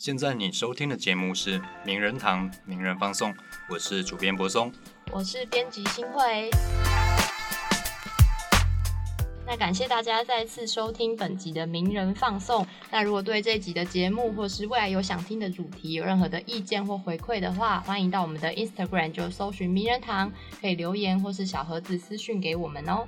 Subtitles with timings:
[0.00, 3.30] 现在你收听的节目是《名人堂名人放送》，
[3.68, 4.72] 我是主编柏松。
[5.12, 6.48] 我是编辑新慧。
[9.46, 12.66] 那感谢大家再次收听本集的名人放送。
[12.90, 20.32] 那如果对这集的节目或是未来有想听的主题有任何的意见或回馈的话，欢迎到我们的 Instagram 就搜寻名人堂，
[20.62, 23.06] 可以留言或是小盒子私讯给我们哦。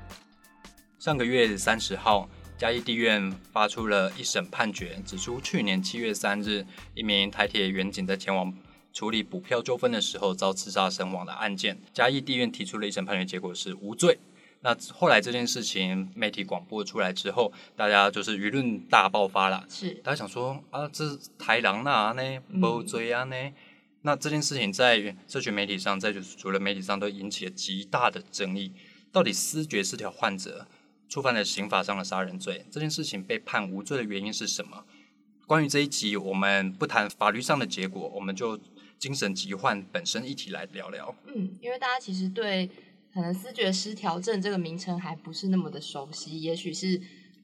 [0.98, 2.29] 上个月三十号，
[2.62, 8.54] 嘉义地院发出了一审判决，指出去年七月三日，一名台铁员警在前往
[8.93, 14.17] 处理补票纠纷的时候遭刺杀身亡的案件，嘉义地院提出了一审判决结果是无罪。
[14.61, 19.67] 那后来这件事情媒体广播出来之后，大家就是舆论大爆发了。
[19.68, 23.34] 是，大家想说啊，这台狼那呢，无罪啊呢？
[24.03, 28.70] 那这件事情在社群媒体上，在除了媒体上都引起了极大的争议。
[29.11, 30.67] 到底思觉失调患者
[31.12, 34.83] 触犯了刑法上的杀人罪，这件事情被判无罪的原因是什么？
[35.47, 38.58] 关于这一集，我们不谈法律上的结果，我们就
[38.98, 41.14] 精神疾患本身一起来聊聊。
[41.27, 42.70] 嗯，因为大家其实对。
[43.12, 46.98] 可能思觉失调症这个名称还不是那么的熟悉，也许是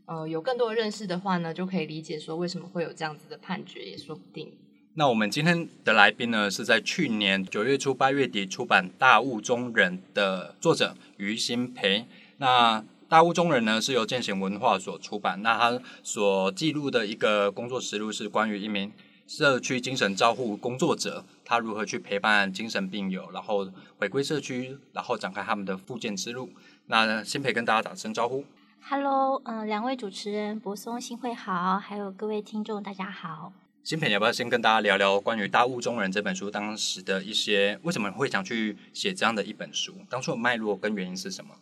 [0.06, 4.50] 呃有更多的认识的话呢，就可以理解说为什么会有这样子的判决也说不定。
[4.94, 12.06] 那我们今天的来宾呢，是在去年九月初八月底出版《大雾中人》的作者于新培。
[12.38, 18.92] 那《大屋中人》呢是由践行文化所出版，那他所记录的一个工作实录是关于一名。
[19.26, 23.66] 社区精神照护工作者，他如何去陪伴精神病友，然后
[23.98, 26.50] 回归社区，然后展开他们的复健之路。
[26.86, 28.44] 那先培跟大家打声招呼。
[28.82, 33.52] Hello，嗯，两位主持人柏松、新会好，还有各位听众，大家好。
[33.84, 39.94] 新培，要不要先跟大家聊聊关于《大雾中人》这本书当时的一些为什么会想去写这样的一本书？
[40.10, 41.54] 当初的脉络跟原因是什么？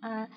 [0.00, 0.28] 嗯。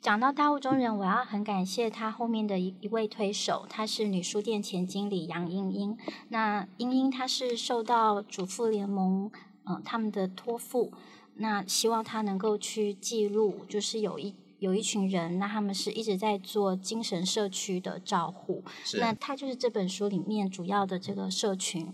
[0.00, 5.98] 讲到大雾中人，我要很感谢他后面的一一位推手，她是女书店前经理杨英英。
[6.28, 9.28] 那英英她是受到主妇联盟
[9.64, 10.92] 嗯他们的托付，
[11.34, 18.62] 那希望她能够去记录，就是有一有一群人，那他们是一直在做精神社区的照护。
[19.00, 21.92] 那她就是这本书里面主要的这个社群。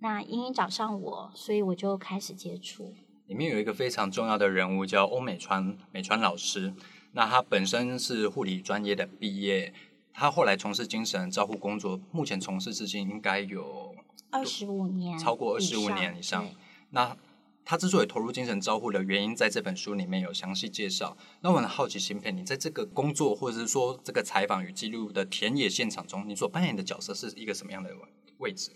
[0.00, 2.92] 那英英找上我，所以我就开始接触。
[3.26, 6.74] 里面有一个非常重要的人物叫欧美川美川老师。
[7.12, 9.72] 那他本身是护理专业的毕业，
[10.12, 13.94] 他后来从事精神照护工作，目前从事至今应该有
[14.30, 16.48] 二十五年，超过二十五年以上。
[16.90, 17.16] 那
[17.64, 21.16] 他之所以投入精神照护的原因，在这本书里面有详细介绍。
[21.40, 27.90] 那我很好奇，芯片，你在这个工作或者是说这个采访与记录的田野现场中，你所扮演的角色是一个什么样的
[28.38, 28.72] 位置？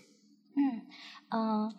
[0.55, 0.85] 嗯
[1.29, 1.75] 嗯。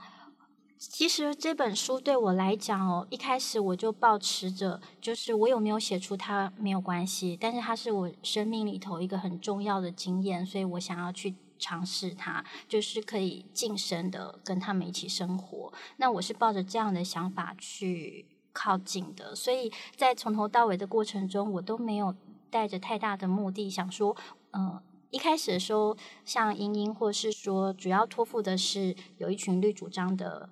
[0.79, 15.73] 其实这本书对我来讲哦，一开始我就保持着，就是我有没有写出它没有关系，但是它是我生命里头一个很重要的经验，所以我想要去尝试它，就是可以晋升的跟他们一起生活。
[15.97, 22.15] 那我是抱着这样的想法去靠近的，所以在从头到尾的过程中，我都没有
[22.51, 24.15] 带着太大的目的，想说，
[24.53, 24.79] 嗯，
[25.11, 30.51] 一开始的时候，像英英，或是说主要托付的是有一群绿主张的。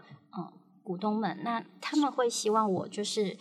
[0.84, 3.36] 嗯，股东们，那他们会希望我就是，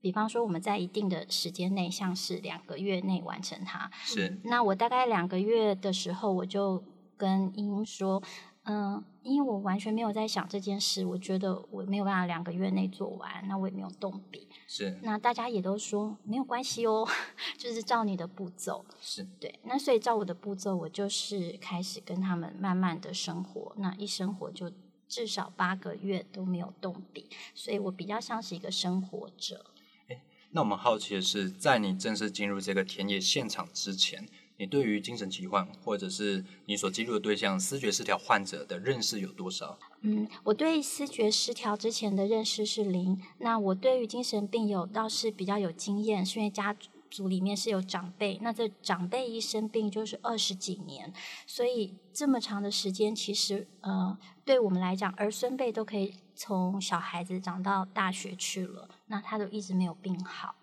[0.00, 3.90] 比方说我们在一定的时间内，像是两个月内完成它。
[4.04, 4.38] 是。
[4.44, 6.84] 那我大概两个月的时候，我就
[7.16, 8.22] 跟英英说，
[8.64, 14.46] 嗯，因为我完全没有在想这件事，我觉得我没有办法两个月内做完，那我也没有动笔。
[14.68, 14.98] 是。
[15.02, 17.08] 那大家也都说没有关系哦，
[17.56, 18.84] 就是照你的步骤。
[19.00, 19.26] 是。
[19.40, 19.58] 对。
[19.64, 24.70] 那所以照我的步骤，我就是开始跟他们慢慢的生活，那一生活就。
[25.08, 29.66] 至少八个月都没有动笔，所以我比较像是一个生活者。
[30.50, 39.78] 那我们好奇的是，在你正式进入这个田野现场之前，你对于精神疾患或者是你所记录的对象思觉失调患者的认识有多少？
[40.00, 43.20] 嗯，我对思觉失调之前的认识是零。
[43.38, 46.74] 那我对于精神病友倒是比较有经验，是因为家。
[47.10, 51.12] 组里面是有长辈，那这长辈一生病就是二十几年，
[51.46, 60.56] 所以这么长的时间，其实呃，对我们来讲，儿孙辈都可以从小孩子长到大学去了，那他都一直没有病好。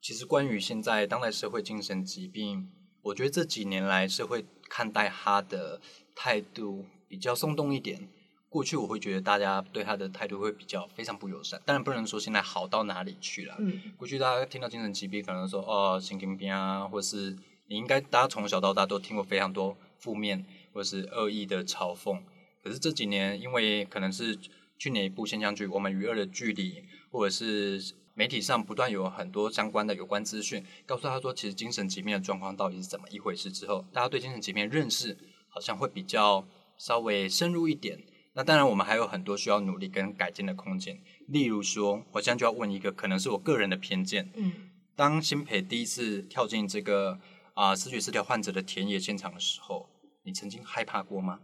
[0.00, 2.70] 其实关于现在当代社会精神疾病，
[3.02, 5.80] 我觉得这几年来社会看待他的
[6.14, 8.08] 态度比较松动一点。
[8.54, 13.56] 过去我会觉得大家对他的态度会比较非常不友善，当然不能说现在好到哪里去了。
[13.58, 17.36] 嗯，过去大家听到精神疾病，可能说哦神经病啊，或是
[17.66, 22.16] 你应该大家从小到大都听过非常多负面或是恶意的嘲讽。
[22.62, 24.38] 可是这几年，因为可能是
[24.78, 26.74] 去年一部现象剧《我们与恶的距离》，
[27.10, 35.18] 或者是媒体上不断有很多相关的有关资讯，告诉他说其实精神疾病的状况到底是怎么一回事之后，大家对精神疾病认识。
[35.54, 36.44] 好像会比较
[36.76, 37.96] 稍微深入一点。
[38.36, 41.00] 那当然，我们还有很多需要努力跟改进的空间。
[41.28, 44.28] 例如说，我现在就要问一个，可能是我个人的偏见。
[44.34, 44.52] 嗯，
[44.96, 47.16] 当新培第一次跳进这个
[47.54, 49.88] 啊视觉失调患者的田野现场的时候，
[50.24, 51.38] 你曾经害怕过吗？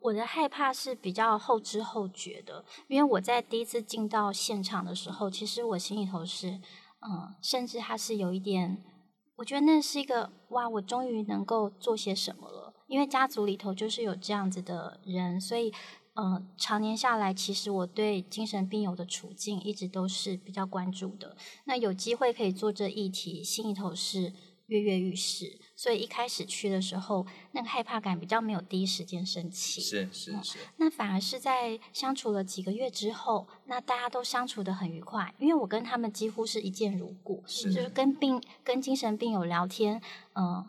[0.00, 6.50] 我的害怕是比较后知后觉的，因为我在第一次进到现场的时候，其实我心里头是，
[7.00, 8.84] 嗯，甚至他是有一点，
[9.36, 12.74] 我觉得那是一个哇，我终于能够做些什么了。
[12.86, 15.72] 因为家族里头就是有这样子的人，所以。
[16.20, 21.36] 嗯，常年下来，其实我对精神病友的处境一直都是比较关注的。
[21.66, 24.32] 那有机会可以做这议题，心里头是
[24.66, 25.60] 跃跃欲试。
[25.76, 29.80] 所以一开始去的时候，那个害怕感比较没有第一时间升起。
[29.80, 30.58] 是是是。
[30.78, 40.02] 那反而是在相处了几个月之后，那大家都相处的很愉快，因为我跟他们几乎是一见如故，就是跟病跟精神病友聊天，
[40.34, 40.66] 嗯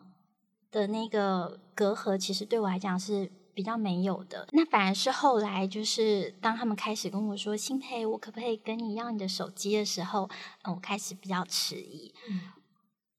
[0.69, 3.31] 的那个隔阂，其实对我来讲是。
[3.59, 10.29] 比较没有的，那反而是后来，就是当他们开始跟我说“新培，我可不可以跟你要你的手机”的时候，
[10.63, 12.13] 嗯，我开始比较迟疑。
[12.29, 12.39] 嗯，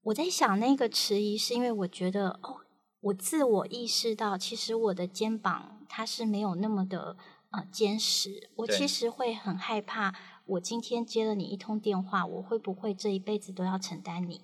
[0.05, 2.57] 我在想，那个迟疑是因为我觉得，哦，
[3.03, 7.19] 我自我意识到，其实我的肩膀它是没有那么的
[7.51, 8.49] 呃坚实。
[8.57, 10.15] 我其实会很害怕，
[10.47, 14.41] 我今天接了你一通电话，我会不会这一辈子都要承担你？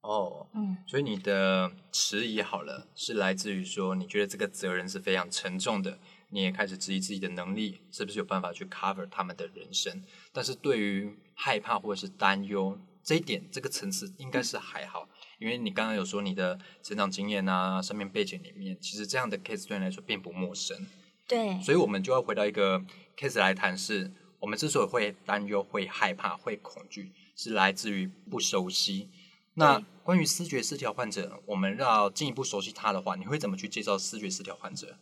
[0.00, 5.98] 哦，嗯，所以你的迟疑好了，是来自于说你觉得这个责任是非常沉重的，
[6.30, 10.02] 你也开始质疑自己的能力是不是有办法去 cover 他们的人生。
[10.32, 15.08] 但是对于害怕或者是担忧这一点，这个层次应该是还好，
[15.38, 20.86] 因为你刚刚有说你的成长经验啊、生命背景里面，其实这样的 case 对你来说并不陌生。
[21.26, 22.80] 对，所以我们就要回到一个
[23.16, 29.10] case 来谈，是我们之所以会担忧、会害怕、会恐惧，是来自于不熟悉。
[29.58, 34.96] 那关于视觉失调患者，我们要进一步熟悉他的话，你会怎么去介绍视觉失调患者？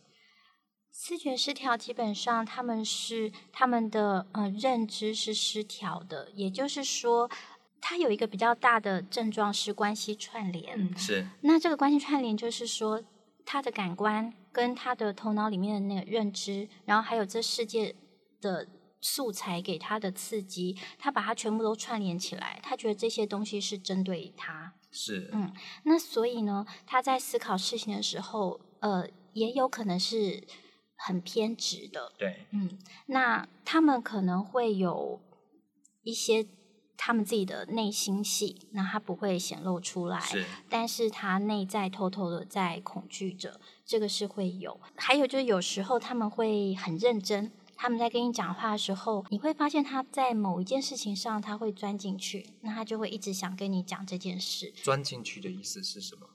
[0.91, 7.29] 视觉失调基本上他们是他们的呃认知是失调的，也就是说，
[7.79, 10.97] 他有一个比较大的症状是关系串联。
[10.97, 11.27] 是。
[11.41, 13.03] 那这个关系串联就是说，
[13.45, 17.93] 他的感官跟他的头脑里面的那个认知，然后还有这世界
[18.41, 18.67] 的。
[18.99, 24.73] 素材给他的刺激，他把它全部都串联起来，他觉得这些东西是针对他。
[24.91, 25.53] 是，嗯，
[25.83, 30.47] 那所以呢，他在思考事情的时候，呃，也有可能是
[30.95, 32.13] 很偏执的。
[32.17, 32.77] 对，嗯，
[33.07, 35.21] 那他们可能会有
[36.01, 36.47] 一些
[36.97, 44.79] 他们自己的内心戏，那他不会显露出来，是，但是他内在偷偷的在恐惧着，这个是会有。
[44.95, 47.51] 还有就是有时候他们会很认真。
[47.77, 54.73] 他们在跟你讲话的时候，你会发现他在某一件事情上他会钻进去，那他就会一直想跟你讲这件事。
[54.83, 56.27] 钻进去的意思是什么？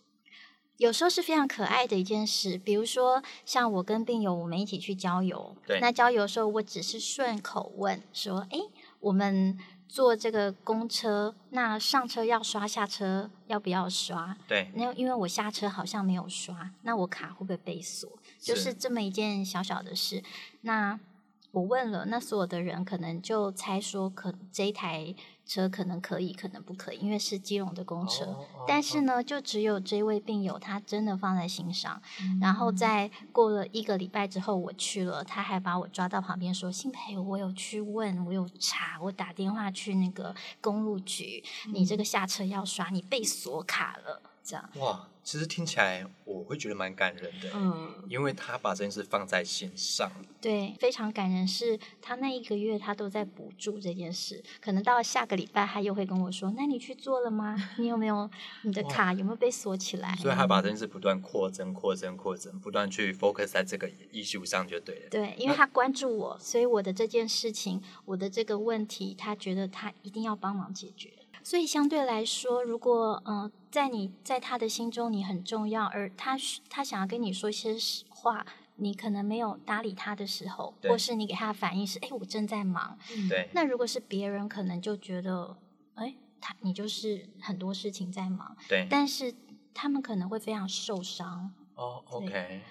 [0.78, 8.58] 有时候是非常可爱的一件事，比如说像我跟病友我们一起去郊游，对，那郊游的时候我只是顺口问说：“哎，
[9.00, 9.56] 我们
[9.86, 18.10] 坐这个公车，那上车要刷，下车要不要刷？”对，那因为我下车好像没有刷，那我卡会不会被锁？
[18.40, 20.22] 就是这么一件小小的事，
[20.62, 20.98] 那。
[21.52, 25.14] 我问了，那所有的人可能就猜说，可这一台
[25.44, 28.38] 车可能可以，可能不可以，因为是基隆的公车。
[28.66, 32.00] 但是呢，就只有这位病友他真的放在心上。
[32.40, 41.44] 然后在过了一个礼拜之后，我去了，他还把我抓到旁边说：“幸培，我有去问，我有查，我打电话去那个公路局，
[41.74, 45.08] 你这个下车要刷，你被锁卡了。”这样哇。
[45.24, 51.46] 其实听起来我会觉得蛮感人的，嗯，因为他把这件事放在心上，对，非常感人。
[51.46, 57.56] 是他那一个月他都在补助这件事，可能到下个礼拜他又会跟我说：“那你去做了吗？
[57.78, 58.28] 你有没有
[58.64, 65.08] 你的卡有没有被锁起来？”所以他把这件事不断扩增、扩增、扩增，不断去 focus 在这个艺术上就对了。
[65.08, 71.12] 对，因为他关注我，所以我的这件事情，我的这个问题，他觉得他一定要帮忙解决。
[71.42, 76.36] 所以相对来说，如果嗯，在你在他的心中你很重要，而他
[76.68, 77.76] 他想要跟你说一些
[78.08, 78.46] 话，
[78.76, 82.96] 你可能没有搭理他的时候，或是你给他的反应是，哎，我正在忙。
[83.28, 83.48] 对。
[83.52, 85.56] 那如果是别人，可能就觉得，
[85.94, 88.56] 哎，他你就是很多事情在忙。
[88.68, 88.86] 对。
[88.88, 89.34] 但是
[89.74, 91.52] 他们可能会非常受伤。
[91.74, 92.62] 哦，OK。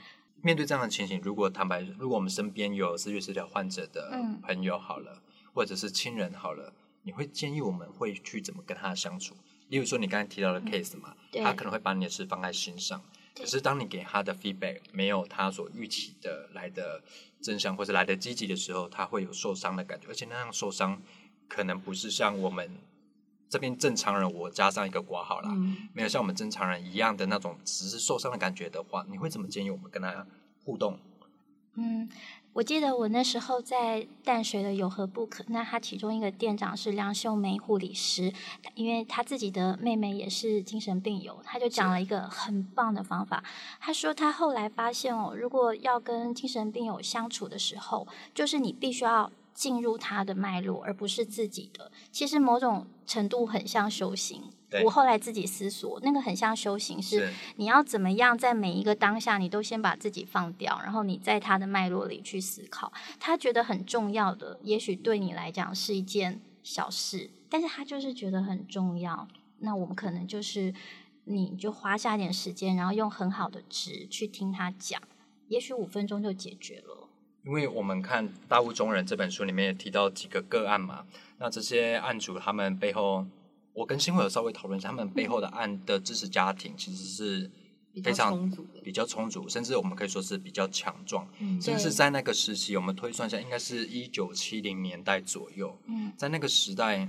[0.43, 4.11] 面对这样的情形，如果坦白，如果我们身边有思觉失调患者的
[4.41, 5.21] 朋友好了，
[5.53, 6.73] 或者是亲人好了。
[7.03, 9.35] 你会建议我们会去怎么跟他相处？
[9.69, 13.01] 例如说你刚才提到的 case 嘛，他可能会把你的事放在心上，
[13.35, 17.01] 可是当你给他的 feedback 没有他所预期的来的
[17.41, 21.01] 真相或者来的积极的时候，他会有受伤的感觉，而且那样受伤
[21.47, 22.69] 可能不是像我们
[23.49, 25.49] 这边正常人，我加上一个括号啦，
[25.93, 30.27] 没有像我们正常人一样的那种只是受伤的感觉的话，你会怎么建议我们跟他
[30.63, 30.99] 互动？
[31.75, 32.09] 嗯，
[32.53, 38.33] 我记得我那时候在淡水的有何不可那他其中一个店长是梁秀梅护理师，
[38.75, 43.41] 因为她自己的妹妹也是精神病友，他就讲了一个很棒的方法。
[43.79, 48.05] 他说他后来发现哦，如果要跟精神病友相处的时候，
[48.35, 51.89] 就是你必须要进入他的脉络，而不是自己的。
[52.11, 54.43] 其实某种程度很像修行。
[54.71, 62.91] 对我后来自己思索，那个很像修行，是是你要怎么样在每一个当下，你都先把自己放掉，然后你在他的脉络里去思考。
[63.19, 69.27] 他觉得很重要的，也许对你来讲是一件小事，但是他就是觉得很重要。
[69.59, 70.73] 那我们可能就是，
[71.25, 75.01] 你就花下点时间，然后用很好的值去听他讲，
[75.49, 77.09] 也许五分钟就解决了。
[77.43, 81.05] 因为我们看《大雾中人》这本书里面也提到几个个案嘛，
[81.39, 83.25] 那这些案主他们背后，
[83.73, 87.51] 我跟新会有稍微讨论一下，他们背后的案的支持家庭其实是
[88.03, 88.51] 非常
[88.83, 97.07] 比较充足，甚至我们可以说是比较强壮，嗯甚至在那个时期，我们推算一下，应该是一九七零年代左右，嗯，在那个时代，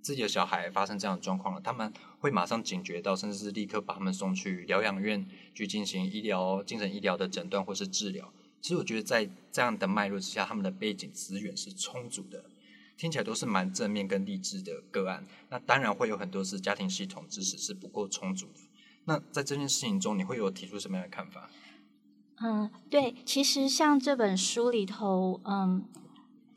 [0.00, 8.32] 自己的小孩发生这样的状况了，他们会马上警觉到，甚至是立刻把他们送去疗养院去进行医疗、精神医疗的诊断或是治疗。
[8.60, 12.44] 其实我觉得在这样的脉络之下，他们的背景资源是充足的，
[12.98, 15.24] 听起来都是蛮正面跟励志的个案。
[15.48, 18.60] 那当然会有很多是家庭系统支持是不够充足的。
[19.06, 21.48] 那在这件事情中，你会有提出什么样的看法？
[22.40, 25.84] 嗯，对，其实像这本书里头，嗯，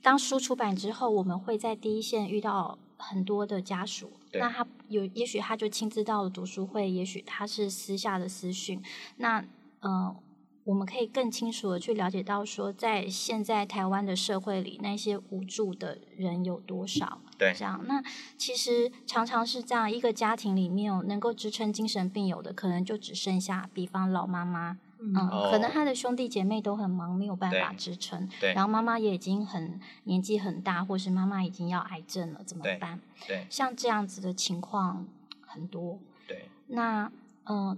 [0.02, 4.12] 当书出版之后，我们会在第一线遇到很多的家属。
[4.34, 8.82] 那他有，也许他就亲自到了读书会，也许他是私下的私讯。
[9.18, 9.44] 那
[9.80, 10.16] 呃，
[10.64, 17.20] 我们可以更清楚的去了解到，说在现在台湾的社会里，那些无助的人有多少？
[17.38, 18.04] 对这样，那
[18.38, 24.78] 其实常常是这样，一个家庭里面哦，能够支撑精神病友的，可能就只剩下，比方老妈妈。
[25.04, 28.30] 嗯，哦可能他的兄弟姐妹都很忙，没有办法支撑。
[28.40, 33.02] 对然后妈妈也已经很年纪很大，或是妈妈已经要癌症了，怎么对办？
[33.28, 35.08] 对像这样子的情况
[35.42, 35.98] 很多。
[36.28, 37.12] 对那
[37.46, 37.78] 嗯、呃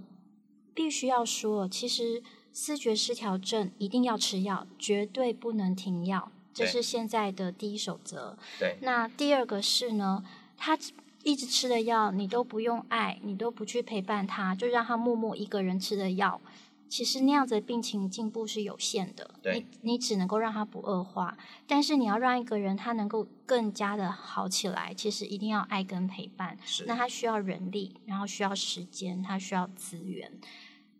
[0.74, 2.22] 必须要说，其实
[2.54, 8.38] 思觉失调症一定要吃药，绝对不能停药，这是现在的第一守则。
[8.58, 10.24] 对那第二个是呢，
[10.56, 10.78] 他
[11.24, 16.40] 一直吃的药，你都不用爱，你都不去陪伴他，就让他默默一个人吃的药。
[16.86, 26.56] 其实那样子的病情进步是有限的，对你你只能够让他不恶化，但是你要让一个人他能够更加的好起来，其实一定要爱跟陪伴。
[26.64, 30.30] 是那他需要人力，然后需要时间，他需要资源。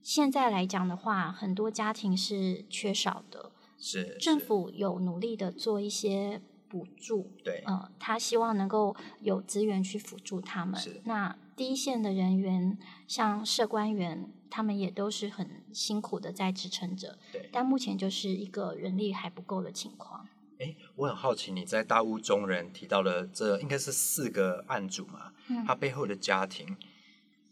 [0.04, 11.00] 现在来讲的话，很多家庭是缺少的，是是政府有努力的做一些补助，对呃，他希望能够有资源去辅助他们是。
[11.06, 12.76] 那第一线的人员，
[13.08, 17.48] 像社官员，他们也都是很辛苦的在支撑着，对。
[17.50, 20.28] 但目前就是一个人力还不够的情况。
[20.58, 26.76] 哎，我很好奇，你在大屋中人提到了这应该是四个案主嘛，嗯他背后的家庭。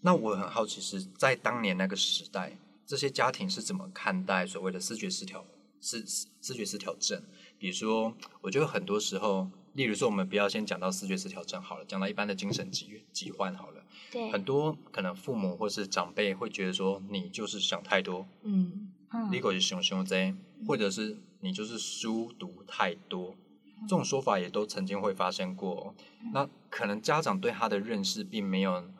[0.02, 2.56] 那我很好奇是在当年那个时代，
[2.86, 5.44] 这些家庭是怎么看待所谓的视觉失调、
[5.80, 6.04] 视
[6.40, 7.22] 视觉失调症？
[7.58, 20.34] 比如说，我觉得很多时候，例如说，我们不要先讲到视觉失调症好了，讲到一般的精神疾疾患好了，对，很多可能父母或是长辈会觉得说，你就是想太多，嗯嗯你狗是熊熊贼，
[20.66, 23.36] 或者是你就是书读太多，
[23.82, 25.94] 这种说法也都曾经会发生过。
[26.32, 28.90] 那可能家长对他的认识并没有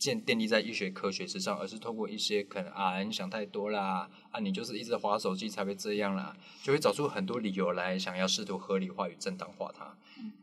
[0.00, 9.94] 建建立在医学科学之上，而是透过一些可能啊你想太多啦，啊你就是一直划手机才会这样啦，就会找出很多理由来想要试图合理化与正当化它。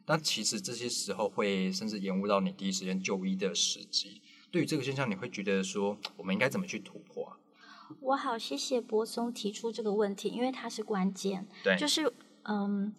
[0.05, 4.21] 那其实这些时候会甚至延误到你第一时间就医的时机。
[4.51, 7.37] 对于这个现象，你会觉得说我们应该怎么去突破啊？
[7.99, 11.47] 我好谢谢柏松提出这个问题，因为它是关键。
[11.63, 12.93] 对，就是嗯，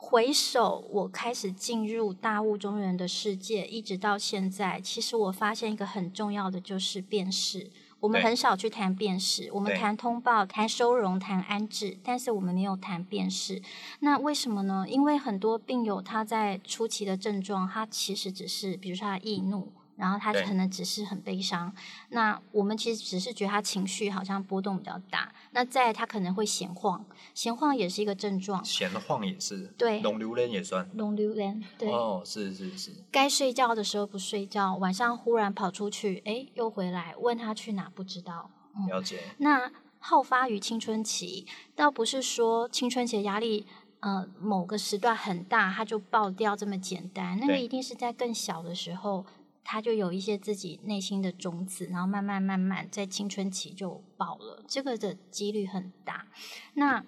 [0.00, 7.68] 回首我开始进入大雾中人的世界，一直到现在，其实我发现一个很重要的就是辨识。
[7.98, 13.60] 我们很少去谈辨识，我们谈通报、谈收容、谈安置，但是我们没有谈辨识。
[13.98, 14.86] 那为什么呢？
[14.88, 21.70] 因为很多病友他在初期的症状，他其实只是，比如说他易怒，然后他可能只是很悲伤。
[22.08, 25.30] 那我们其实只是觉得他情绪好像波动比较大。
[25.50, 28.64] 那再他可能会闲晃，闲晃也是一个症状。
[28.64, 30.88] 闲晃也是，对龙榴莲也算。
[30.94, 38.50] 龙榴莲，对，哦，是是是，该睡觉的时候不睡觉，晚上忽然跑出去，哎，又回来，问他去哪不知道。
[38.88, 39.20] 了解。
[39.38, 43.66] 那好发于青春期，倒不是说青春期的压力，
[43.98, 47.36] 呃，某个时段很大，它就爆掉这么简单。
[47.40, 49.26] 那个一定是在更小的时候，
[49.70, 56.26] 他就有一些自己内心的种子，然后慢慢慢慢在青春期就爆了，这个的几率很大。
[56.72, 57.04] 那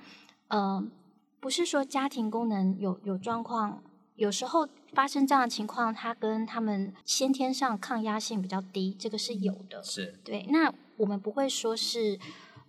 [0.49, 0.85] 呃，
[1.41, 3.83] 不是说家庭功能有有状况，
[4.17, 9.83] 有时候发生这样的情况，他跟他们先天上抗压性比较低，这个是有的。
[9.83, 12.19] 是对，那我们不会说是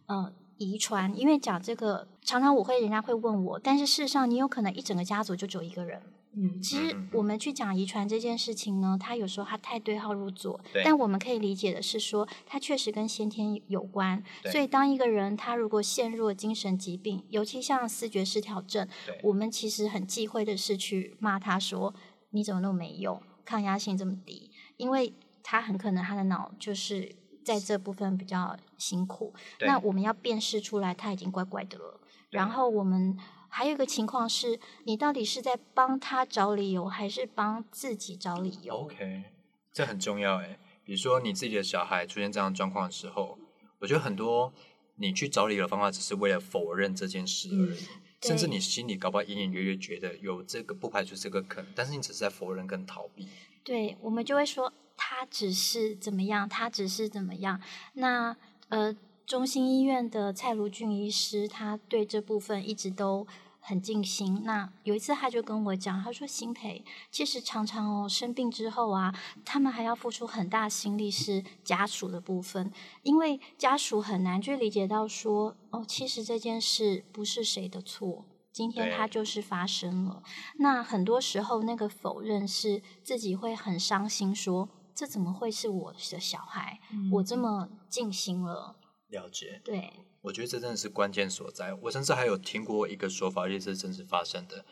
[0.05, 6.01] 呃遗传，因为讲这个常常我会人家会问我，但是事实上你有可能一整个家族就只有一个人。
[6.33, 14.23] 嗯，其实我们去讲遗传这件事情呢，它有时候它太对号入座对，但我们可以理解的是说，它确实跟先天有关。
[14.41, 21.93] 对所以当一个人他如果陷入了精神疾病，尤其像思觉失调症对，我们其实很忌讳的是去骂他说
[22.29, 29.33] 你怎么那么没用，抗压性这么低，因为他很可能他的脑就是在这部分比较辛苦。
[29.59, 33.17] 对那我们要辨识出来他已经怪怪的了，然后我们
[33.51, 39.25] 还有一个情况是，你到底是在帮他找理由，还是帮自己找理由？OK，
[39.73, 40.57] 这很重要哎。
[40.83, 43.37] 比如说你自己的小孩出现这样的状况的时候，
[43.79, 44.51] 我觉得很多
[44.95, 47.85] 你去找理由的方法，只是为了否认这件事而已。
[48.21, 53.27] 甚至你心里搞不好隐隐约约觉得有这个，不排除这个可能，但是你只是在否认跟逃避。
[53.63, 57.59] 对，我们就会说他只是怎么样，他只是怎么样。
[57.93, 58.35] 那
[58.69, 63.25] 呃，中心医院的蔡如俊医师，他对这部分一直都
[63.59, 64.41] 很尽心。
[64.43, 69.13] 那有一次他就跟我讲，他说：“辛培，其实常常哦生病之后啊，
[69.45, 72.71] 他们还要付出很大心力是家属的部分，
[73.03, 80.21] 因为家属很难去理解到说，哦，其实这件事不是谁的错。”今天对它就是发生了，
[80.57, 86.81] 那很多时候那个否认是自己会很伤心说，这怎么会是我的小孩？
[87.13, 88.75] 我这么尽心了，
[89.11, 91.73] 了解，对，我觉得这真的是关键所在。
[91.75, 94.65] 我甚至还有听过一个说法，而且这是真实发生的。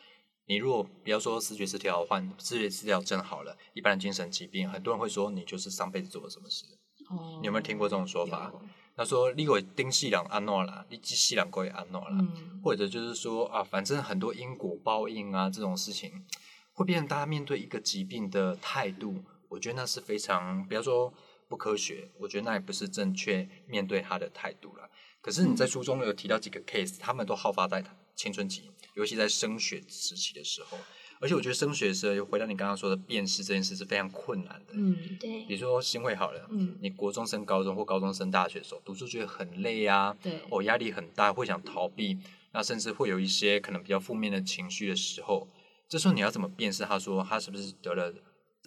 [0.47, 6.65] 你如果不要说视觉失调患视觉失调症好了，一般的精神疾病，很多人会说你就是上辈子做了什么事。
[7.09, 8.61] 哦你有没有听过这种说法有？
[8.95, 16.25] 他说你会丁细两安诺啦，你鸡细两会安诺啦，嗯，或者就是说啊，反正很多因果报应啊这种事情，
[16.73, 19.23] 会变成大家面对一个疾病的态度。
[19.49, 21.13] 我觉得那是非常不要说
[21.49, 24.89] 不科学，我觉得那也不是正确面对他的态度了。
[25.19, 27.83] 可是你在书中有提到几个 case，他们都好发在
[28.15, 30.77] 青春期，尤其在升学时期的时候。
[31.21, 34.73] 而且我觉得升学的时候，回到你刚刚说的辨识这件事是非常困难的。
[34.73, 42.17] 嗯对比如说新会好了，嗯你国中升高中或高中升大学的时候，读书觉得很累啊，对哦，压力很大，会想逃避，
[42.53, 45.45] 那甚至会有一些可能比较负面的情绪的时候，
[45.89, 48.13] 这时候你要怎么辨识他说他是不是得了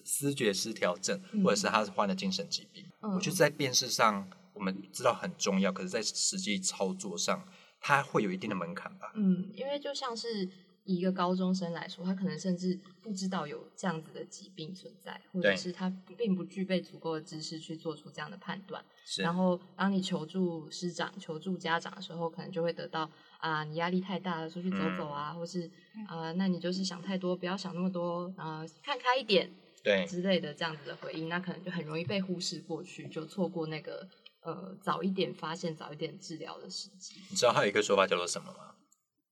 [0.04, 2.84] 思觉失调症，嗯或者是他是患了精神疾病？
[3.00, 7.44] 嗯我觉得在辨识上我们知道很重要，可是，在实际操作上，
[7.80, 9.12] 它会有一定的门槛吧？
[9.14, 10.48] 嗯，因为就像是
[10.84, 18.84] 以一个高中生来说，他可能甚至不知道有这样子的疾病存在，或者是他并不具备足够的知识去做出这样的判断。
[19.04, 25.68] 是，然后，当你求助师长、求助家长的时候，可能就会得到啊，你压力太大了，出去走走啊，或是
[26.06, 29.50] 啊，那你就是想太多，不要想那么多，啊，看开一点
[29.82, 34.08] 对，之类的这样子的回应，那可能就很容易被忽视过去，就错过那个
[34.42, 37.16] 呃早一点发现、早一点治疗的时机。
[37.30, 38.74] 你知道还有一个说法叫做什么吗？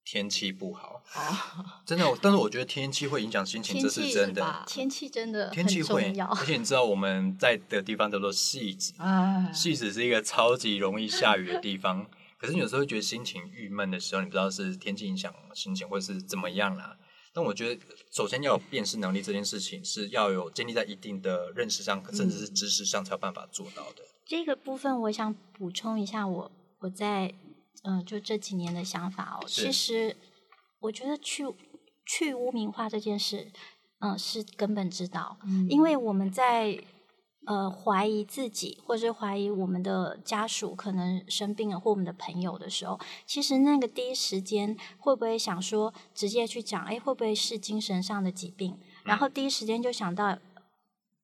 [0.02, 4.64] 天气不好，哦，真的，但是我觉得天气会影响心情，这是真的。
[4.66, 12.10] 天气真的天气会而且你知道我们在的地方叫做戏子， 啊，戏子是一个超级容易下雨的地方。
[12.38, 16.96] 可是你有时候会觉得心情郁闷的时候，你不知道是天气影响心情，或是怎么样啦。
[17.40, 24.04] 但我觉得，首先要有辨识能力，这件事情是要有建立在一定的认识上，甚至是知识上才有办法做到的。
[24.26, 27.32] 这个部分我想补充一下我，我在
[27.82, 29.44] 呃就这几年的想法哦。
[29.48, 30.14] 其实
[30.80, 31.46] 我觉得去
[32.04, 33.50] 去污名化这件事，
[34.00, 36.78] 嗯、是根本之道，嗯因为我们在
[37.46, 48.78] 呃怀疑自己，或者怀疑我们的家属可能生病了，或我们的朋友的时候，其实那个第一时间会不会想说直接去讲，哎，会不会是精神上的疾病？
[49.04, 50.38] 然后第一时间就想到。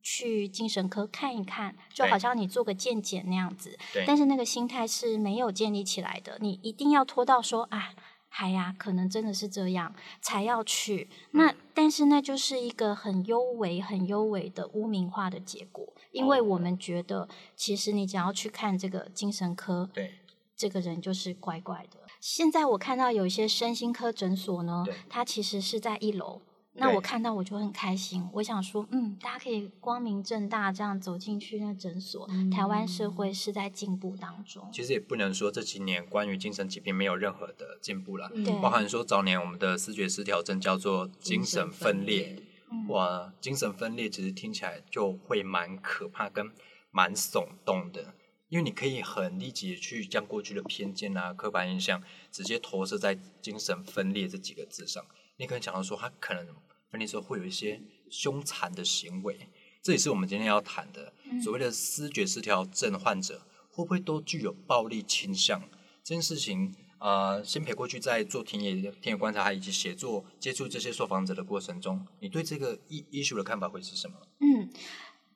[0.09, 3.77] 去精神科看一看，就好像你做个健检那样子。
[3.93, 7.93] 对，但是那个心态是没有建立起来的，你一定要拖到说啊，
[8.39, 11.09] 嗨呀，可能真的是这样才要去。
[11.31, 20.19] 那嗯但是那就是一个很优微、很优微的污名化的结果，因为哦我们觉得其实你只要去看这个精神科，对，
[20.55, 21.99] 这个人就是怪怪的。
[22.21, 26.43] 现在我看到有一些身心科诊所呢对，它其实是在一楼。
[26.79, 34.69] 那我看到我就很开心，我想说，嗯，大家可以光明正大这样走进去那诊所，台湾社会是在进步当中。
[34.73, 46.51] 其实也不能说这几年关于精神疾病没有任何的进步了，嗯包含说早年我们的视觉失调症叫做精神分裂，嗯哇，精神分裂其实听起来就会蛮可怕跟
[46.91, 48.15] 蛮耸动的，
[48.49, 55.05] 因为你可以很立即地去将过去的偏见啊、刻板印象直接投射在精神分裂这几个字上。
[55.39, 56.47] 你可能想到说他可能
[56.91, 59.49] 分裂之后会有一些凶残的行为，
[59.83, 65.63] 这也是我们今天要谈的嗯所谓的思觉失调症患者会不会都具有暴力倾向
[66.03, 66.75] 这件事情。
[66.99, 68.73] 呃，先陪过去，在做田野
[69.03, 74.17] 田野观察以及写作、接触这些受访者的过程中，你对这个 i issue 的看法会是什么？
[74.41, 74.71] 嗯，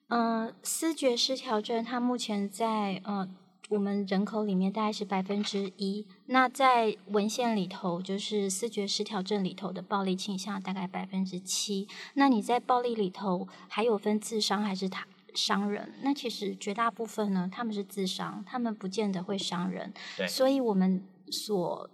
[0.08, 3.28] 呃，思觉失调症它目前在呃
[3.70, 11.86] 我们人口里面大概是百分之一，那在文献里头，就是思觉失调症里头的暴力倾向大概百分之七。
[12.14, 15.94] 那你在暴力里头还有分自伤还是他伤人？
[16.02, 19.92] 那其实绝大部分呢，他们是自伤，他们不见得会伤人。
[20.16, 21.88] 对所以我们所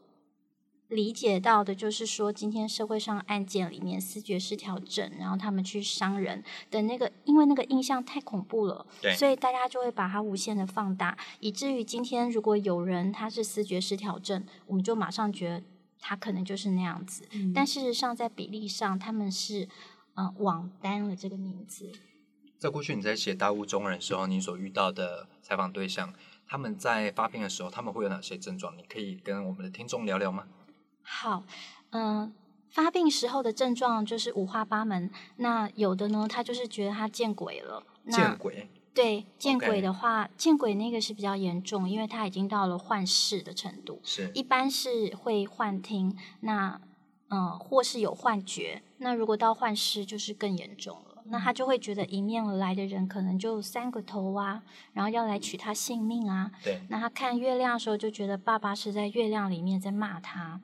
[0.88, 15.62] 理解到的就是说，今天社会上案件里面思觉失调症，然后他们去伤人的那个，因为那个印象太恐怖了，对所以大家就会把它无限的放大，以至于今天如果有人他是思觉失调症，我们就马上觉得
[15.98, 17.26] 他可能就是那样子。
[17.32, 19.68] 嗯但事实上，在比例上，他们是
[20.14, 21.90] 呃网单了这个名字。
[22.58, 26.14] 在过去你在写大雾中人的时候，你所遇到的采访对象，
[26.46, 28.76] 他们在发病的时候，他们会有哪些症状？
[28.78, 30.46] 你可以跟我们的听众聊聊吗？
[31.08, 31.44] 好，
[31.90, 32.34] 嗯、
[32.68, 35.08] 发病时候的症状就是五花八门。
[35.36, 37.82] 那有的呢，他就是觉得他见鬼了。
[38.02, 44.00] 那见鬼，对见鬼的话见鬼那个是比较严重，因为他已经到了幻视的程度。
[44.02, 46.80] 是一般是会幻听，那
[47.28, 48.82] 嗯、呃或是有幻觉。
[48.98, 51.15] 那如果到幻视，就是更严重了。
[51.28, 54.62] 那他就会觉得迎面而来的人可能就三个头啊，
[54.92, 56.50] 然后要来取他性命啊。
[56.62, 60.60] 对，那他看月亮的时候，就觉得爸爸是在月亮里面在骂他。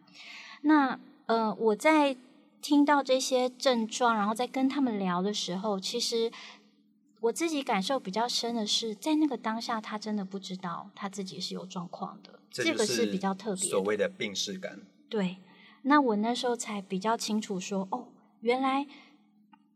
[0.62, 2.16] 那呃，我在
[2.60, 6.30] 听到这些症状，然后在跟他们聊的时候，其实
[7.20, 13.64] 我自己感受比较深的是，在那个当下，他真的不知道他自己是有状况的，这个是比较特别。
[13.64, 14.80] 所谓的病视感。
[15.08, 15.38] 对，
[15.82, 18.06] 那我那时候才比较清楚说，哦，
[18.40, 18.86] 原来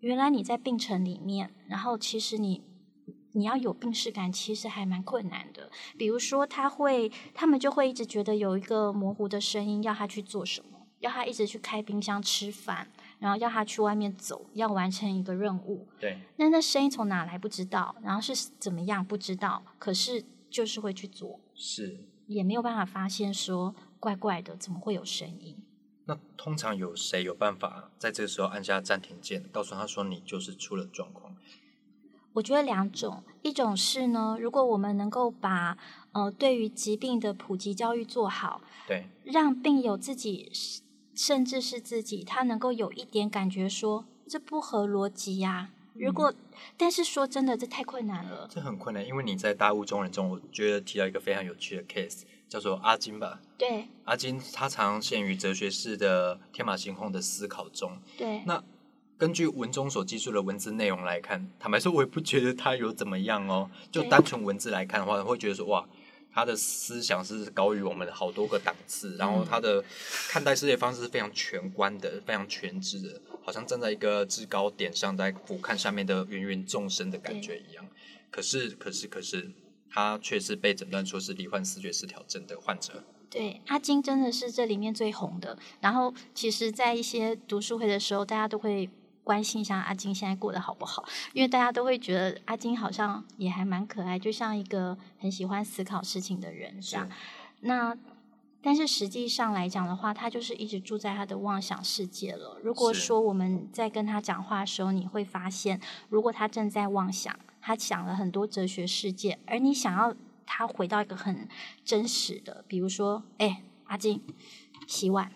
[0.00, 2.62] 原来你在病程里面，然后其实你
[3.32, 5.70] 你要有病视感，其实还蛮困难的。
[5.98, 15.86] 比如说，他会他们就会一直觉得有一个模糊的声音要他去做什么，要他一直去开冰箱吃饭，然后要他去外面走，要完成一个任务。
[16.00, 22.06] 对，那那声音从哪来不知道，然后是怎么样不知道，可是就是会去做，是。
[22.26, 25.56] 也没有办法发现说怪怪的，怎么会有声音？
[26.06, 31.36] 那通常有谁有办法在这个时候按下暂停键，告诉他说你就是出了状况？
[32.34, 35.78] 我觉得两种，一种是呢，如果我们能够把
[36.12, 40.52] 呃对于疾病的普及教育做好，对，让病友自己
[41.14, 46.34] 甚至是自己，他能够有一点感觉说这不合逻辑呀、如果，
[46.76, 48.46] 但是说真的，这太困难了。
[48.50, 53.40] 这很困难，因为你在大雾中人中，我觉得提到一个非常有趣的 case，叫做阿金吧。
[53.58, 57.98] 对阿金他常陷于哲学式的天马行空的思考中。
[58.16, 58.62] 对那
[59.18, 63.70] 根据文中所记述的文字内容来看，坦白说，我也不觉得他有怎么样哦。
[63.90, 65.88] 就对单纯文字来看的话，会觉得说哇，
[66.30, 69.82] 他的思想是高于我们好多个档次，然后他的
[70.28, 77.88] 看待世界方式是非常全观的、非常全知的，好像站在一个制高点上，在俯瞰下面的芸芸众生的感觉一样。
[78.30, 79.50] 可是，可是，可是，
[79.90, 83.04] 他却是被诊断说是罹患视觉失调症的患者。
[83.28, 85.58] 对，阿金真的是这里面最红的。
[85.80, 88.88] 然后，其实，在一些读书会的时候，大家都会
[89.24, 97.08] 关心一下阿金现在过得好不好，因为大家都会觉得阿金好像也还蛮可爱，就像一个很喜欢思考事情的人这样。
[97.60, 97.96] 那
[98.62, 102.58] 但是实际上来讲的话，他就是一直住在他的妄想世界了。
[102.62, 110.14] 如果说我们在跟他讲话的时候，你会发现，如果他正在妄想，他想了很多哲学世界，而你想要
[110.46, 111.48] 他回到一个很
[111.84, 114.22] 真实的，比如说，哎，阿金
[114.86, 115.32] 洗碗，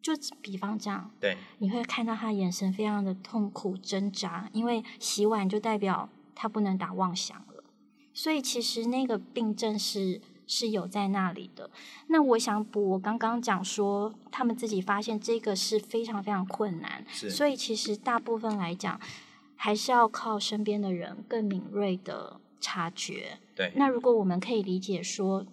[0.00, 7.64] 就比方这样，对，你会看到他眼神非常的痛苦挣扎，因为洗碗就代表他不能打妄想了，
[8.14, 11.68] 所以其实那个病症是是有在那里的。
[12.06, 19.00] 那我想补，我刚刚讲说，他们自己发现这个是非常非常困难，是，所以其实大部分来讲，
[19.60, 23.38] 还是要靠身边的人更敏锐的察觉。
[23.56, 25.44] 对，那如果我们可以理解说，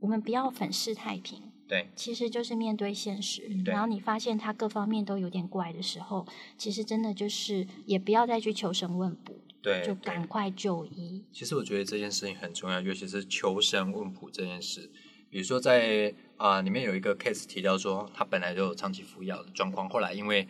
[0.00, 3.42] 我们不要粉饰太平，对，其实就是面对现实。
[3.66, 6.26] 然后你发现他各方面都有点怪的时候，
[6.56, 11.22] 其实真的就是也不要再去求神问卜，对，就对赶快就医。
[11.30, 14.90] 其实我觉得这件事情很重要，尤其是求神问卜这件事。
[15.28, 20.46] 比如说在啊、里面有一个 case 提到说，他本来就有长期服药的状况，后来因为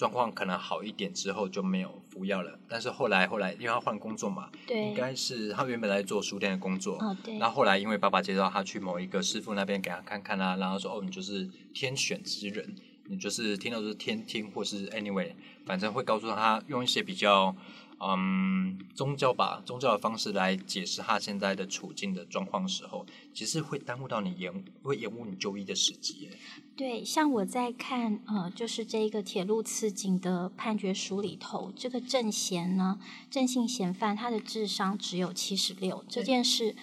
[0.00, 2.58] 状况可能好一点之后就没有服药了。
[2.66, 12.74] 但是后来后来，因为他换工作嘛，对应，该是他原本在做书店的工作，哦对，那后来因为爸爸介绍他去某一个师傅那边给他看看啊，然后说哦，你就是天选之人，
[13.08, 15.32] 你就是听到是天听或是 anyway，
[15.66, 17.54] 反正会告诉他用一些比较
[18.00, 26.30] 嗯宗教吧宗教的方式来解释他现在的处境的状况的时候，其实会耽误到你延会延误你就医的时机耶。
[26.76, 32.98] 对，像我在看呃，就是这个铁路刺警的判决书里头，这个郑贤呢，
[33.30, 36.74] 郑姓嫌犯他的智商只有七十六，这件事。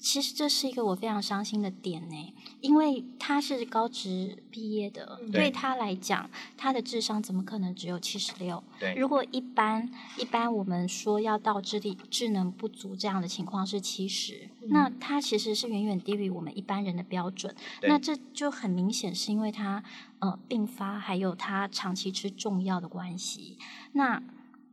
[0.00, 8.64] 其实这是一个我非常伤心的点呢，因为他是高职毕业的，嗯对对他来讲，他的智商怎么可能只有七十六？
[8.78, 17.54] 对，如果一般一般我们说要到智力智能不足这样的情况是七十、嗯那他其实是远远低于我们一般人的标准。
[17.82, 19.82] 那这就很明显是因为他
[20.20, 23.58] 呃并发，还有他长期吃重药的关系。
[23.92, 24.22] 那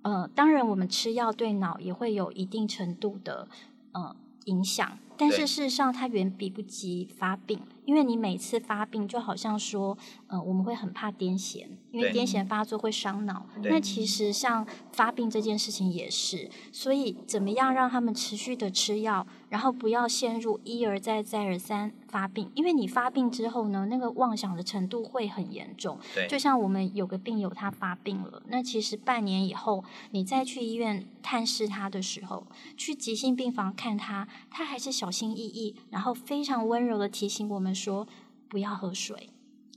[0.04, 3.48] 呃，当然我们吃药对脑也会有一定程度的
[3.92, 9.98] 呃影响，但是事实上它远比不及发病，因为你每次发病就好像说，
[10.28, 13.48] 呃，我们会很怕癫痫，因为癫痫发作会伤脑。
[13.64, 25.98] 那其实像发病这件事情也是，所以怎么样让他们持续的吃药，然后不要陷入一而再再而三发病，因为你发病之后呢，那个妄想的程度会很严重。
[26.14, 32.46] 对就像我们有个病友他发病了，那其实半年以后你再去医院探视他的时候，
[32.76, 38.08] 去急性病房看他，他还是小心翼翼，然后非常温柔的提醒我们说
[38.50, 39.30] 不要喝水，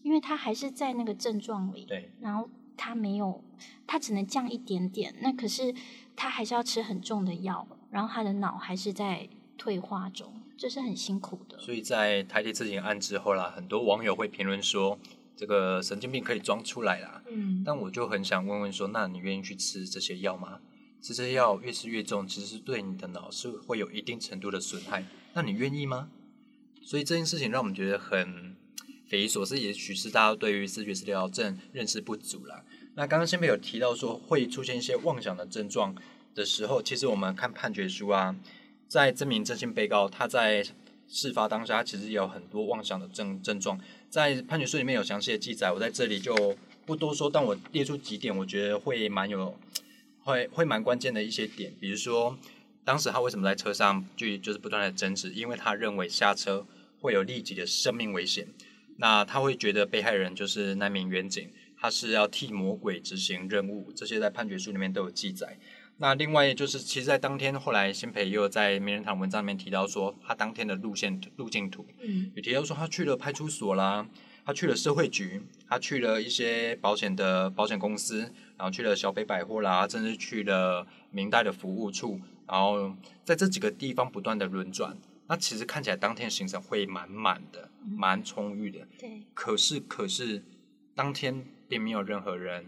[0.03, 1.85] 因为他还是在那个症状里。
[1.85, 3.45] 对然后他没有，
[3.87, 5.75] 他只能降一点点，那可是
[6.17, 11.59] 他还是要吃很重的药，然后他的脑还是在退化中，这是很辛苦的。
[11.59, 14.99] 所以在台铁自行案之后啦，很多网友会评论说，
[15.37, 17.23] 这个神经病可以装出来啦。
[17.29, 20.61] 嗯，但我就很想问问说，那你愿意去吃这些药吗？
[21.03, 25.05] 吃这些药越吃越重，其实是对你的脑是会有一定程度的损害。
[25.33, 26.11] 那你愿意吗？
[26.83, 28.57] 所以这件事情让我们觉得很
[29.07, 32.65] 匪夷所思，也许是大家对于视觉失调症认识不足啦。
[32.95, 35.95] 那刚刚先辈有提到说会出现一些妄想的症状
[36.35, 38.37] 的时候，其实我们看判决书啊，
[38.89, 40.65] 在这名真性被告他在
[41.09, 49.57] 事发当下，他其实有很多妄想的症症状，在判决书里面有详细的记载，我在这里就不多说，但我列出几点，我觉得会蛮有，
[50.23, 52.37] 会会蛮关键的一些点，比如说
[52.91, 56.67] 当时他为什么在车上就就是不断的争执，因为他认为下车
[56.99, 58.49] 会有立即的生命危险，
[58.97, 61.49] 那他会觉得被害人就是那名远警，
[61.79, 65.57] 他是要替魔鬼执行任务，这些在判决书里面都有记载。
[65.99, 74.05] 那另外就是，其实，在当天后来，新培也有在名人堂文章里面提到说，他当天的路线路径图，嗯，有提到说他去了派出所啦，
[74.45, 78.23] 他去了社会局，他去了一些保险的保险公司，
[78.57, 82.19] 然后去了小北百货啦，甚至去了明代的服务处，
[82.51, 82.93] 然后
[83.25, 84.97] 在这几个地方不断的轮转。
[85.29, 88.89] 那其实看起来当天行程会满满的，蛮充裕的。
[88.99, 90.43] 对，可是，可是
[90.93, 92.67] 当天并没有任何人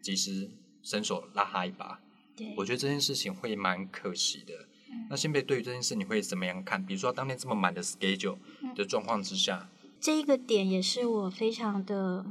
[0.00, 0.48] 及时
[0.84, 2.00] 伸手拉他一把。
[2.36, 4.54] 对，我觉得这件事情会蛮可惜的。
[4.92, 6.84] 嗯那新北对于这件事你会怎么样看？
[6.86, 9.68] 比如说当天这么满的 schedule 嗯的状况之下，
[10.00, 12.24] 这一个点也是我非常的，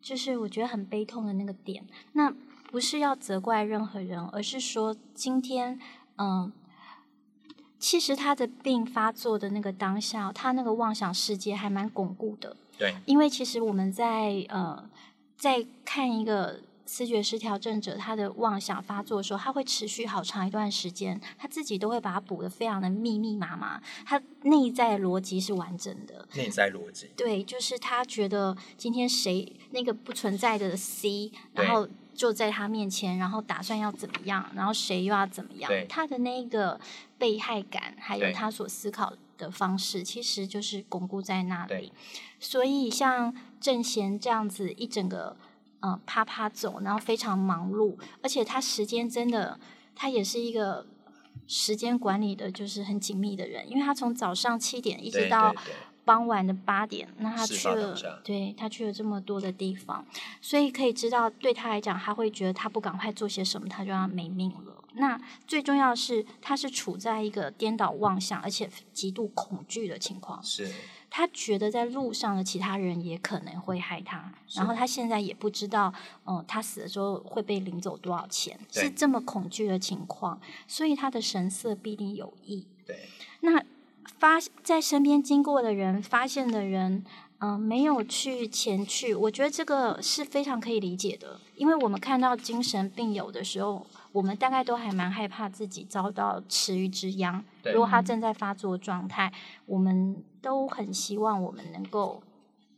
[0.00, 1.84] 就是我觉得很悲痛的那个点。
[2.12, 2.32] 那
[2.72, 5.78] 不是要责怪任何人，而是说今天，
[6.16, 6.50] 嗯，
[7.78, 12.56] 其实他的病发作的那个当下，他那个妄想世界还蛮巩固的。
[12.78, 14.88] 对因为其实我们在呃
[15.36, 26.26] 在看一个视觉失调症者他的妄想发作的时候，他会持续好长一段时间，他自己都会把它补得非常的密密麻麻，他内在逻辑是完整的。
[26.34, 36.78] 内在逻辑，对，就是他觉得今天谁那个不存在的 C，然后就在他面前，然后打算要怎么样，然后谁又要怎么样，他的那个
[37.16, 41.92] 被害感，还有他所思考的方式，其实就是巩固在那里。
[42.38, 45.36] 所以像郑贤这样子一整个
[45.82, 49.60] 呃啪啪走，然后非常忙碌，而且他时间真的，
[49.94, 50.86] 他也是一个。
[51.48, 55.52] 时间管理的就是很紧密的人，因为他从早上七点一直到
[56.04, 60.04] 傍晚的八点，那他去了对他去了这么多的地方，
[60.40, 64.84] 所以可以知道，对他来讲，他会觉得他不赶快做些什么，他就要没命了。
[64.94, 70.40] 那最重要的是，他是处在一个颠倒妄想，而且极度恐惧的情况。
[70.42, 70.70] 是
[71.14, 75.92] 他觉得在路上的其他人也可能会害他，然后他现在也不知道，
[76.24, 82.66] 嗯、他死的时候会被领走多少钱，是这么恐惧的情况，所以他的神色必定有异。
[82.86, 82.96] 对。
[83.40, 83.62] 那
[84.18, 87.04] 发在身边经过的人、发现的人，
[87.40, 97.44] 嗯、没有去前去，我觉得这个是非常可以理解的，因为我们看到精神病友的时候，我们大概都还蛮害怕自己遭到池鱼之殃。
[97.64, 99.32] 如果他正在发作状态，
[99.66, 102.22] 我们都很希望我们能够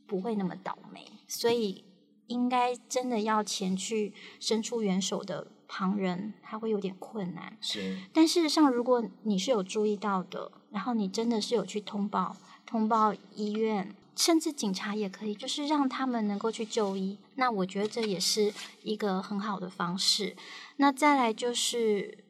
[0.06, 1.84] 不会那么倒霉，所以
[2.28, 7.56] 应该真的要前去伸出援手的旁人，他会有点困难。
[7.60, 17.18] 是但事实上，如果你是有注意到的，然后你真的是有去通报、通报医院，甚至警察也可以，就是让他们能够去就医。
[17.34, 20.36] 那我觉得这也是一个很好的方式。
[20.76, 22.24] 那再来就是，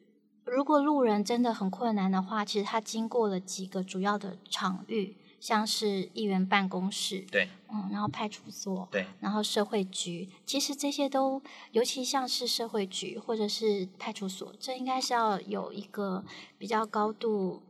[0.45, 11.43] 如果路人真的很困难的话，其实他经过了几个主要的场域，像是议员办公室，对嗯，然后派出所，对然后社会局，其实这些都，
[11.73, 16.25] 尤其像是社会局或者是派出所，这应该是要有一个
[16.57, 17.63] 比较高度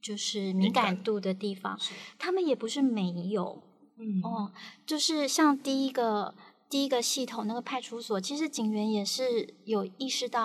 [0.00, 1.78] 就是敏敏感感度的地方。
[2.18, 3.62] 他们也不是没有
[3.96, 4.52] 嗯哦，
[4.86, 6.34] 就是像第一个
[6.70, 10.44] 第一个系统那个派出所，其实警员也是有意识到，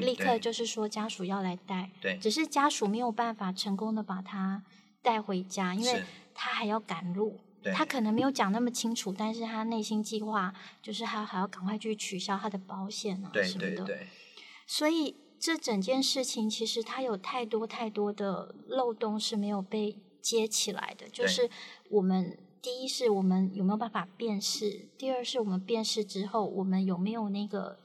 [0.00, 4.64] 立刻就是说家属要来带，对只是家属没有办法成功的把他
[5.02, 6.02] 带回家，因为
[6.34, 7.40] 他还要赶路。
[7.74, 13.84] 他可能没有讲那么清楚，但是他内心计划就是他还要赶快去取消他的保险啊对什么的。
[13.84, 14.06] 对对
[14.66, 21.08] 所以这整件事情其实它有太多太多的漏洞是没有被接起来的。
[21.08, 21.48] 就是
[21.90, 27.78] 我们第一是我们有没有办法辨识，第二是我们辨识之后，我们有没有那个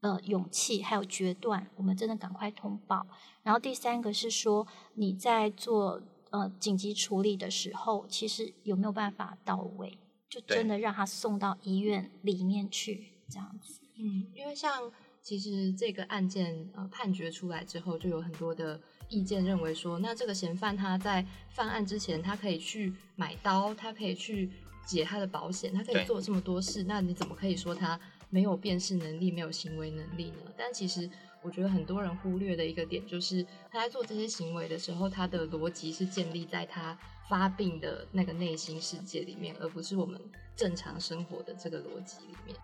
[0.00, 3.06] 呃勇气还有决断，我们真的赶快通报。
[3.42, 13.80] 然后第三个是说你在做呃紧急处理的时候，其实有没有办法到位，就真的让他送到医院里面去这样子。
[13.98, 14.90] 嗯，因为像
[15.22, 24.50] 其实这个案件呃判决出来之后，就有很多的意见认为说，那这个嫌犯他在犯案之前，他可以去买刀，他可以去
[24.86, 30.38] 解他的保险，他可以做这么多事，那你怎么可以说他没有辨识能力、没有行为能力呢？
[30.56, 31.08] 但其实
[31.42, 40.18] 我觉得很多人忽略的一个点就是，他在做这些行为的时候，他的逻辑是建立在他发病的那个内心世界里面，而不是我们
[40.56, 42.56] 正常生活的这个逻辑里面。